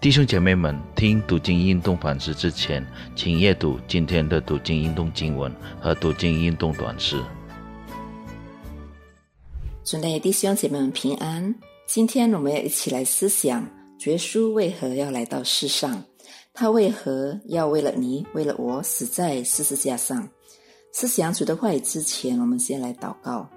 [0.00, 7.20] 弟兄姐妹们，听读经运动反思之前，请阅读今天的读经运动经文和读经运动短诗。
[9.82, 11.52] 祝内弟兄姐妹们平安。
[11.84, 13.68] 今天我们要一起来思想，
[14.06, 16.00] 耶稣为何要来到世上？
[16.54, 20.28] 他为何要为了你、为了我死在十字架上？
[20.92, 23.50] 思想主的话语之前，我们先来祷告。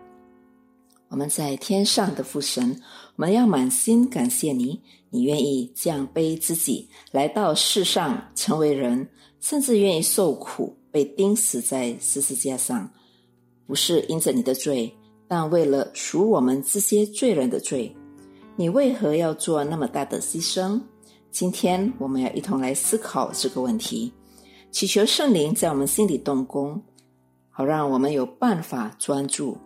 [1.12, 2.72] 我们在天上的父神，
[3.18, 9.06] 我们要满心感谢你，你愿意降卑自己来到世上成为人，
[9.42, 12.90] 甚至愿意受苦，被钉死在十字架上，
[13.68, 14.90] 不是因着你的罪，
[15.28, 17.94] 但为了赎我们这些罪人的罪。
[18.56, 20.80] 你为何要做那么大的牺牲？
[21.30, 24.14] 今天我们要一同来思考这个问题，
[24.72, 26.82] 祈求圣灵在我们心里动工，
[27.50, 29.58] 好让我们有办法专注。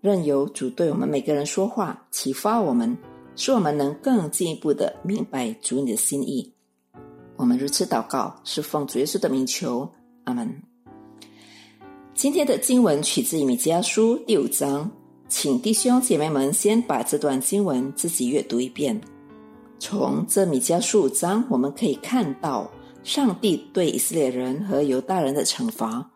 [0.00, 2.96] 任由主对我们每个人说话，启发我们，
[3.34, 6.52] 使我们能更进一步的明白主你的心意。
[7.34, 9.90] 我们如此祷告，是奉主耶稣的名求，
[10.22, 10.62] 阿门。
[12.14, 14.88] 今天的经文取自《米迦书》第五章，
[15.28, 19.00] 请弟兄姐妹们先把这段经文自己阅读一遍。
[19.80, 22.70] 从这米迦书五章，我们可以看到
[23.02, 26.08] 上帝对以色列人和犹大人的惩罚。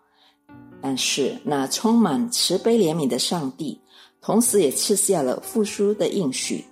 [0.85, 3.81] 但是，那充满慈悲怜悯的上帝，
[4.23, 6.65] 同时也赐下了复苏的应许。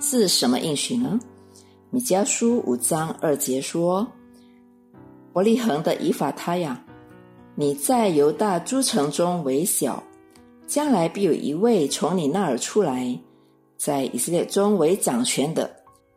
[0.00, 1.18] 是什么应许呢？
[1.90, 4.06] 米迦书五章二节说
[5.32, 6.84] ：“伯利恒的以法他呀，
[7.54, 10.02] 你在犹大诸城中为小，
[10.66, 13.16] 将来必有一位从你那儿出来，
[13.76, 15.70] 在以色列中为掌权的。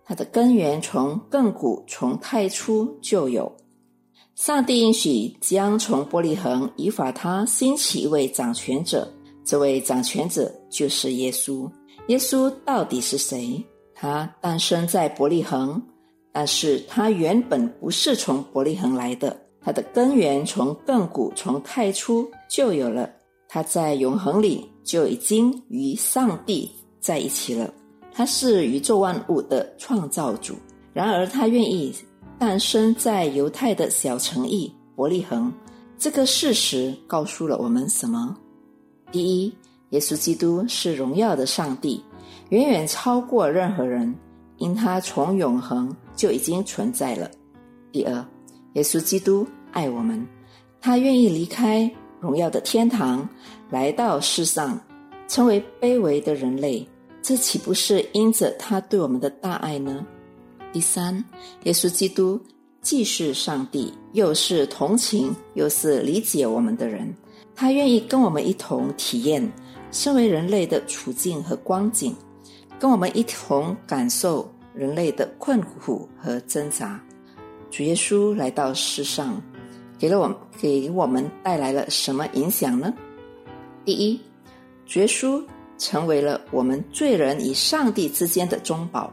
[0.04, 3.52] 他的根源从亘古从太初就有。”
[4.34, 9.10] 上帝应许将从伯利恒以法他兴起一位掌权者，
[9.46, 11.70] 这位掌权者就是耶稣。
[12.08, 13.64] 耶稣到底是谁？
[13.94, 15.82] 他诞生在伯利恒，
[16.32, 23.10] 但是他原本不是从伯利恒来的，他的根源从亘古从太初就有了。
[23.48, 27.74] 他在永恒里就已经与上帝在一起了。
[28.12, 30.56] 他是宇宙万物的创造主。
[30.92, 31.94] 然而他愿意。
[32.38, 35.50] 诞生在犹太的小城邑伯利恒，
[35.98, 38.36] 这个事实告诉了我们什么？
[39.16, 39.54] 第一，
[39.92, 42.04] 耶稣基督是荣耀的上帝，
[42.50, 44.14] 远远超过任何人，
[44.58, 47.32] 因他从永恒就已经存在了。
[47.94, 48.14] 第二，
[48.74, 50.28] 耶稣基督爱我们，
[50.82, 51.90] 他愿意离开
[52.20, 53.26] 荣耀的天堂，
[53.70, 54.78] 来到世上，
[55.30, 56.86] 成为卑微的人类，
[57.22, 60.06] 这岂不是因着他对我们的大爱呢？
[60.74, 61.24] 第三，
[61.64, 62.38] 耶稣基督
[62.82, 67.16] 既是上帝，又是同情，又是理解我们的人。
[67.56, 69.52] 他愿意跟我们一同体验
[69.92, 72.14] 身为人类的处境和光景，
[72.78, 77.00] 跟我们一同感受人类的困苦和挣扎。
[77.72, 79.42] 主耶稣来到世上，
[79.98, 82.94] 给了我们给我们带来了什么影响呢？
[83.86, 84.20] 第一，
[84.86, 85.42] 主耶稣
[85.78, 89.12] 成为了我们罪人与上帝之间的中保。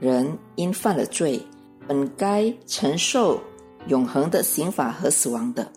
[0.00, 1.40] 人因犯了罪，
[1.86, 3.40] 本该承受
[3.86, 5.70] 永恒的刑罚和死亡的，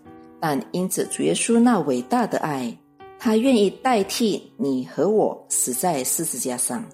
[0.45, 2.71] 但因着主耶稣那伟大的爱，
[3.17, 6.85] 他愿意代替你和我死在十字架上。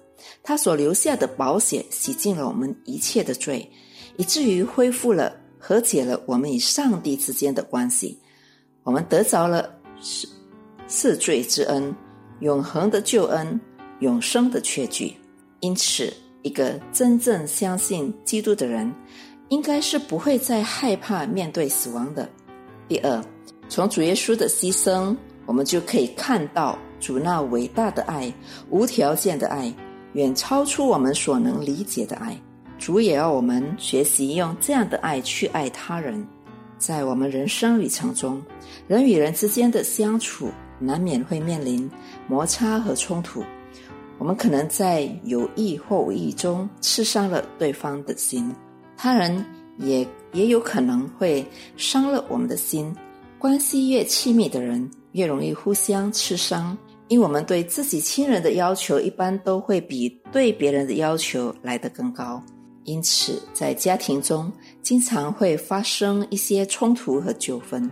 [0.42, 3.70] 他所留下的保险洗净了我们一切的罪，
[4.16, 8.18] 以至于恢复了和解了我们与上帝之间的关系。
[8.84, 9.68] 我们得着了
[10.00, 10.26] 赦
[10.88, 11.94] 赦罪之恩、
[12.40, 13.60] 永恒的救恩、
[14.00, 15.14] 永生的确据。
[15.60, 16.10] 因此。
[16.44, 18.92] 一个真正相信基督的人，
[19.48, 22.28] 应该是不会再害怕面对死亡的。
[22.88, 23.24] 第二，
[23.72, 25.16] 从主耶稣的牺牲，
[25.46, 28.30] 我们就可以看到主那伟大的爱、
[28.68, 29.72] 无条件的爱，
[30.12, 32.38] 远超出我们所能理解的爱。
[32.78, 36.22] 主也要我们学习用这样的爱去爱他人。
[36.76, 38.42] 在我们人生旅程中，
[38.86, 41.90] 人与人之间的相处，难免会面临
[42.28, 43.42] 摩擦和冲突。
[44.18, 48.54] 我们可能在有意或无意中刺伤了对方的心，
[48.98, 49.42] 他人
[49.78, 51.42] 也也有可能会
[51.78, 52.94] 伤了我们的心。
[53.42, 56.78] 关系越亲密的人，越容易互相刺伤，
[57.08, 62.40] 因我们对自己亲人的要求一般都会比对别人的要求来得更高。
[62.84, 64.50] 因此，在家庭中
[64.80, 67.90] 经常会发生一些冲突和纠纷，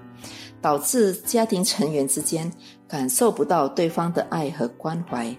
[0.63, 2.49] 导致家庭成员之间
[2.87, 5.37] 感受不到对方的爱和关怀。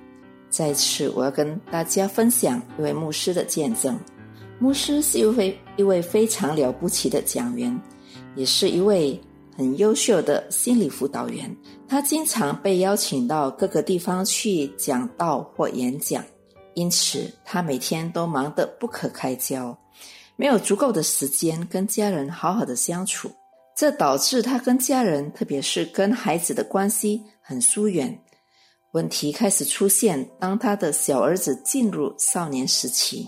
[0.49, 3.97] 在此，我要跟大家分享一位牧师的见证。
[4.59, 7.81] 牧师是一位一位非常了不起的讲员，
[8.35, 9.17] 也是一位
[9.55, 11.55] 很优秀的心理辅导员。
[11.87, 16.23] 他经常被邀请到各个地方去讲道或演讲，
[16.73, 19.77] 因此他每天都忙得不可开交。
[20.37, 23.29] 没有足够的时间跟家人好好的相处，
[23.75, 28.17] 这导致他跟家人，特别是跟孩子的关系很疏远。
[28.93, 33.27] 问题开始出现，当他的小儿子进入少年时期，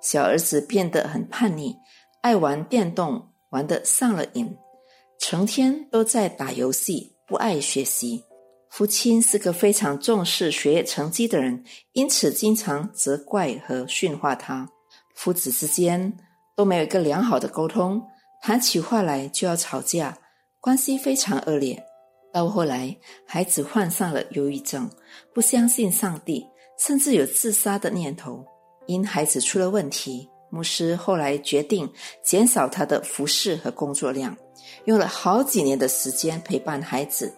[0.00, 1.74] 小儿子变得很叛逆，
[2.20, 4.56] 爱玩电动，玩得上了瘾，
[5.18, 8.22] 成天都在打游戏，不爱学习。
[8.70, 11.62] 父亲是个非常重视学业成绩的人，
[11.92, 14.68] 因此经常责怪和训话他。
[15.14, 16.12] 父子之间
[16.56, 18.02] 都没有一个良好的沟通，
[18.42, 20.18] 谈起话来就要吵架，
[20.60, 21.80] 关系非常恶劣。
[22.32, 24.90] 到后来，孩子患上了忧郁症，
[25.32, 26.44] 不相信上帝，
[26.80, 28.44] 甚至有自杀的念头。
[28.86, 31.88] 因孩子出了问题，牧师后来决定
[32.24, 34.36] 减少他的服侍和工作量，
[34.84, 37.32] 用了好几年的时间陪伴孩子。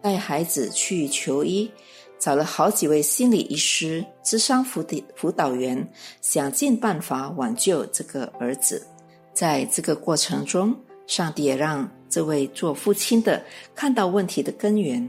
[0.00, 1.70] 带孩子去求医，
[2.18, 5.88] 找了好几位心理医师、智商辅的辅导员，
[6.20, 8.84] 想尽办法挽救这个儿子。
[9.32, 10.76] 在这个过程中，
[11.06, 13.40] 上帝也让这位做父亲的
[13.76, 15.08] 看到问题的根源。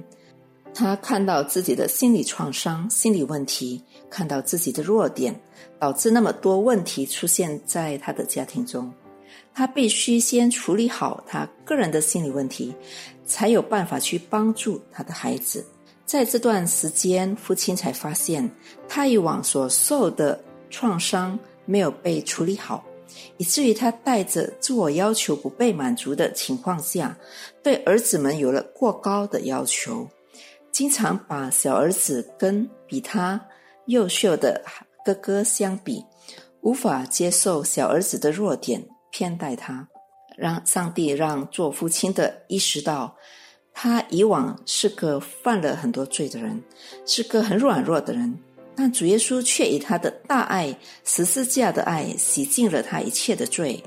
[0.75, 5.35] 他看到自己的心理创伤、心理问题，看到自己的弱点，
[5.79, 8.93] 导致那么多问题出现在他的家庭中。
[9.53, 12.73] 他必须先处理好他个人的心理问题。
[13.25, 15.65] 才有办法去帮助他的孩子。
[16.05, 18.47] 在这段时间，父亲才发现
[18.87, 20.37] 他以往所受的
[20.69, 22.83] 创伤没有被处理好，
[23.37, 27.17] 以至于他带着自我要求不被满足的情况下，
[27.63, 30.05] 对儿子们有了过高的要求，
[30.69, 33.39] 经常把小儿子跟比他
[33.85, 34.61] 优秀的
[35.05, 36.03] 哥哥相比，
[36.59, 39.87] 无法接受小儿子的弱点，偏待他。
[40.35, 43.15] 让上帝让做父亲的意识到，
[43.71, 46.59] 他以往是个犯了很多罪的人，
[47.05, 48.35] 是个很软弱的人，
[48.75, 53.79] 但主耶稣却以他的大爱、十字架的爱洗净了他一切的罪，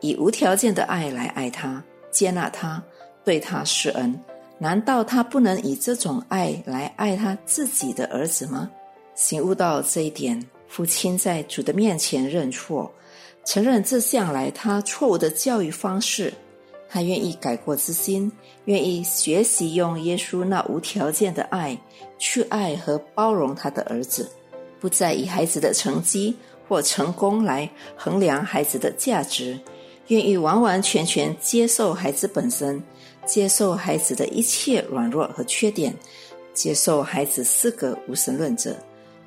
[0.00, 2.82] 以无条件的爱来爱他、接纳他、
[3.24, 4.14] 对他施恩。
[4.58, 8.70] 难道他不能以这种爱来爱他自己的儿子吗？
[9.14, 10.38] 醒悟到这一点，
[10.68, 12.92] 父亲在主的面前认错。
[13.44, 16.32] 承认这向来他错误的教育方式，
[16.88, 18.30] 他愿意改过自新，
[18.64, 21.78] 愿意学习用耶稣那无条件的爱
[22.18, 24.30] 去爱和包容他的儿子，
[24.80, 26.34] 不再以孩子的成绩
[26.66, 29.58] 或成功来衡量孩子的价值，
[30.08, 32.82] 愿意完完全全接受孩子本身，
[33.26, 35.94] 接受孩子的一切软弱和缺点，
[36.54, 38.74] 接受孩子是个无神论者，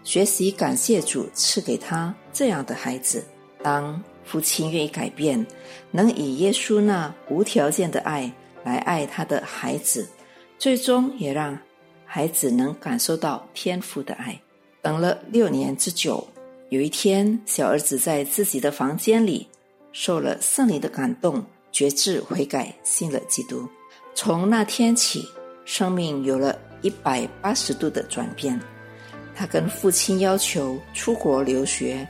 [0.04, 3.24] 学习感谢主赐给他这样的孩子。
[3.64, 5.46] 当父亲愿意改变，
[5.92, 8.32] 能以耶稣那无条件的爱
[8.64, 10.08] 来爱他的孩子，
[10.58, 11.58] 最终也让
[12.06, 14.40] 孩子能感受到天父的爱。
[14.82, 16.26] 等了六年之久，
[16.70, 19.48] 有一天，小儿子在自己的房间里
[19.92, 23.68] 受了圣灵的感动，决志悔改，信了基督。
[24.14, 25.28] 从那天起，
[25.66, 28.60] 生命有了一百八十度的转变。
[29.36, 32.08] 他跟父亲要求出国留学。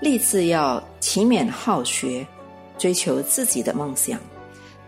[0.00, 2.26] 立志要勤勉好学，
[2.76, 4.18] 追求自己的梦想。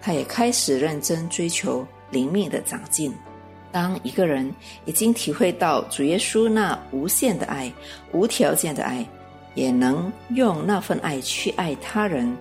[0.00, 3.12] 他也开始认真追求灵命的长进。
[3.70, 4.52] 当一个人
[4.84, 7.72] 已经体会到主耶稣那无限的爱、
[8.12, 9.06] 无条件的爱，
[9.54, 12.36] 也能用那份爱去爱他人，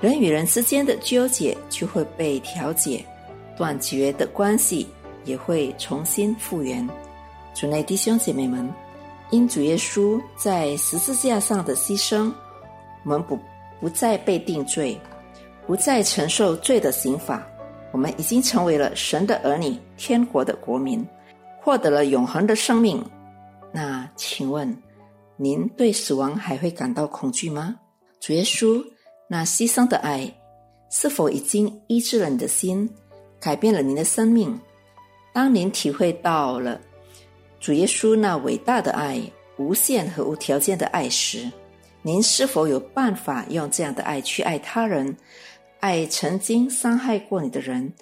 [0.00, 3.04] 人与人之间的纠结就会被调解，
[3.56, 4.86] 断绝的关系
[5.24, 6.88] 也会重新复原。
[7.54, 8.70] 主内弟兄姐妹们。
[9.30, 12.32] 因主耶稣在十字架上的牺牲，
[13.04, 13.38] 我们不
[13.80, 15.00] 不再被定罪，
[15.66, 17.46] 不再承受罪的刑罚。
[17.92, 21.06] 我们已经成为了神的儿女，天国的国民，
[21.60, 23.04] 获得了永恒的生命。
[23.72, 24.76] 那请问，
[25.36, 27.76] 您对死亡还会感到恐惧吗？
[28.18, 28.84] 主耶稣
[29.28, 30.32] 那牺牲的爱，
[30.90, 32.88] 是否已经医治了你的心，
[33.40, 34.58] 改变了您的生命？
[35.32, 36.80] 当您体会到了。
[37.60, 39.20] 主耶稣那伟大的爱、
[39.58, 41.50] 无限和无条件的爱时，
[42.00, 45.14] 您是否有办法用这样的爱去爱他人，
[45.78, 47.92] 爱曾经伤害过你的人，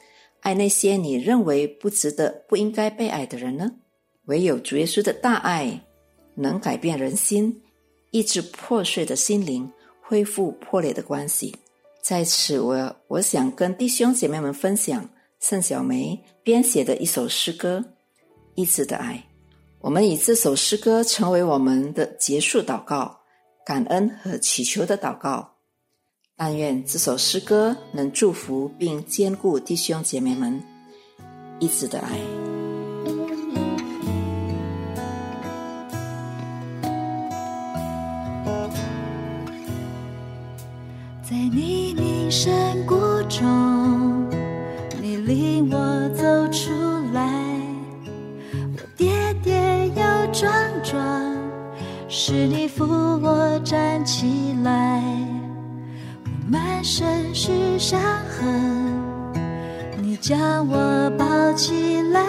[0.42, 3.68] 爱那些你认为不值得、不应该被爱的人呢？
[4.26, 5.80] 唯有主耶稣的大爱
[6.36, 7.60] 能改变人心，
[8.12, 9.68] 抑制破碎的心灵，
[10.00, 11.52] 恢复破裂的关系。
[12.00, 15.08] 在此，我我想跟弟兄姐妹们分享
[15.40, 17.84] 盛小梅编写的一首诗歌
[18.54, 19.14] 《一直的爱》。
[19.80, 23.20] 我们以这首诗歌成为我们的结束祷告、
[23.64, 25.54] 感恩和祈求的祷告。
[26.36, 30.62] 但愿这首诗歌能祝福并兼顾弟兄姐妹们
[31.60, 32.47] 一直的爱。
[52.30, 55.02] 是你扶我站起来。
[56.26, 59.02] 我满身是伤痕，
[59.96, 62.20] 你将我抱起来，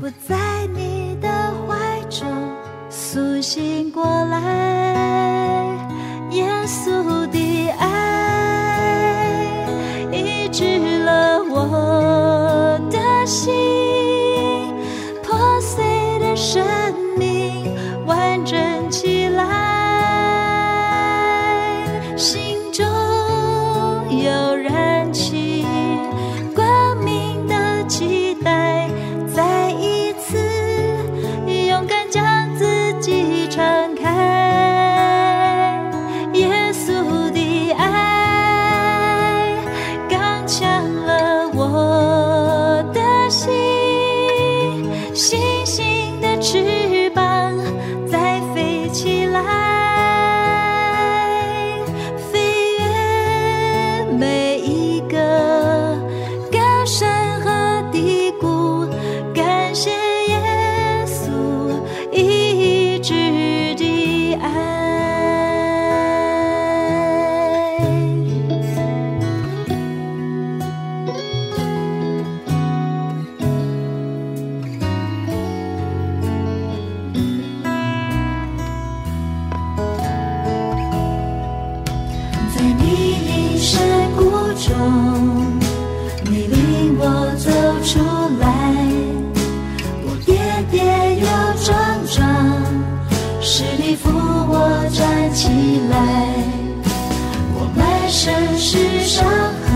[0.00, 1.28] 我在你的
[1.68, 2.26] 怀中
[2.88, 4.85] 苏醒过来。
[48.96, 49.65] 起来，
[84.76, 85.58] 中，
[86.24, 87.02] 你领我
[87.38, 87.48] 走
[87.82, 87.98] 出
[88.40, 88.44] 来，
[90.04, 90.28] 我跌
[90.70, 90.74] 跌
[91.20, 91.26] 又
[91.64, 91.66] 撞
[92.06, 92.16] 撞，
[93.40, 94.54] 是你扶我
[94.92, 95.48] 站起
[95.90, 95.94] 来，
[97.54, 99.24] 我满身是伤
[99.64, 99.66] 痕，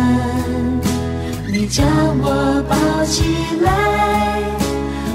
[1.51, 1.87] 你将
[2.21, 2.75] 我抱
[3.07, 3.23] 起
[3.63, 3.69] 来，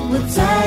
[0.10, 0.65] 我在